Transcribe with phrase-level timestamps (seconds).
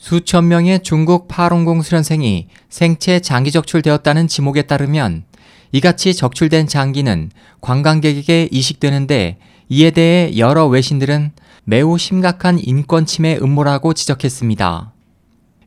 [0.00, 5.24] 수천 명의 중국 파룬공 수련생이 생체 장기 적출되었다는 지목에 따르면
[5.72, 7.30] 이같이 적출된 장기는
[7.60, 9.36] 관광객에게 이식되는데
[9.68, 11.32] 이에 대해 여러 외신들은
[11.64, 14.90] 매우 심각한 인권 침해 음모라고 지적했습니다.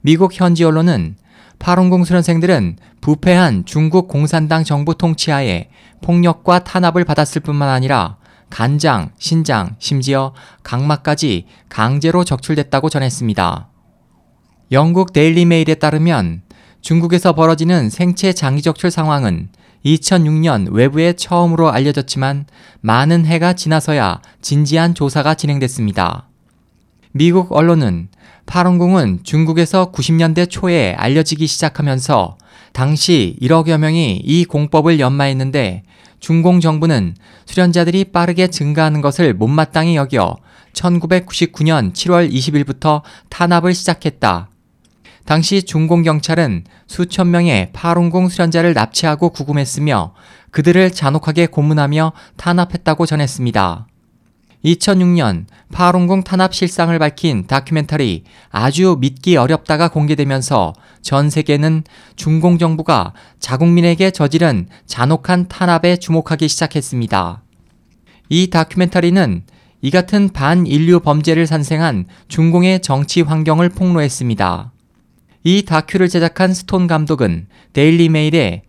[0.02, 1.16] 미국 현지 언론은
[1.60, 5.70] 파룬공 수련생들은 부패한 중국 공산당 정부 통치하에
[6.02, 8.18] 폭력과 탄압을 받았을 뿐만 아니라
[8.50, 13.70] 간장, 신장, 심지어 각막까지 강제로 적출됐다고 전했습니다.
[14.72, 16.42] 영국 데일리 메일에 따르면
[16.82, 19.50] 중국에서 벌어지는 생체 장기 적출 상황은
[19.86, 22.46] 2006년 외부에 처음으로 알려졌지만
[22.82, 26.28] 많은 해가 지나서야 진지한 조사가 진행됐습니다.
[27.12, 28.08] 미국 언론은
[28.46, 32.38] 파룬궁은 중국에서 90년대 초에 알려지기 시작하면서
[32.72, 35.84] 당시 1억여 명이 이 공법을 연마했는데
[36.20, 40.38] 중공 정부는 수련자들이 빠르게 증가하는 것을 못마땅히 여겨
[40.74, 44.50] 1999년 7월 20일부터 탄압을 시작했다.
[45.26, 50.14] 당시 중공 경찰은 수천 명의 파룬공 수련자를 납치하고 구금했으며
[50.52, 53.88] 그들을 잔혹하게 고문하며 탄압했다고 전했습니다.
[54.66, 61.84] 2006년 파룬공 탄압 실상을 밝힌 다큐멘터리 아주 믿기 어렵다가 공개되면서 전 세계는
[62.16, 67.42] 중공 정부가 자국민에게 저지른 잔혹한 탄압에 주목하기 시작했습니다.
[68.30, 69.44] 이 다큐멘터리는
[69.82, 74.73] 이 같은 반인류 범죄를 산생한 중공의 정치 환경을 폭로했습니다.
[75.44, 78.64] 이 다큐를 제작한 스톤 감독은 데일리 메일에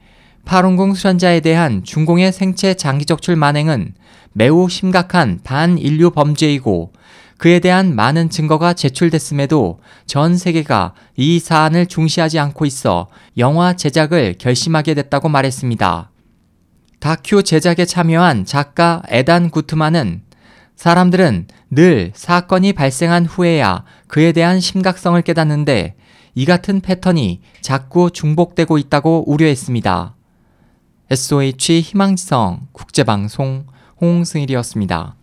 [0.44, 3.94] 파룬공 수련자에 대한 중공의 생체 장기 적출 만행은
[4.33, 6.92] 매우 심각한 반인류 범죄이고
[7.39, 14.94] 그에 대한 많은 증거가 제출됐음에도 전 세계가 이 사안을 중시하지 않고 있어 영화 제작을 결심하게
[14.94, 16.11] 됐다고 말했습니다.
[16.98, 20.22] 다큐 제작에 참여한 작가 에단 구트만은
[20.75, 25.94] 사람들은 늘 사건이 발생한 후에야 그에 대한 심각성을 깨닫는데
[26.35, 30.17] 이 같은 패턴이 자꾸 중복되고 있다고 우려했습니다.
[31.11, 33.67] SOH 희망지성 국제방송
[34.00, 35.17] 홍승일이었습니다.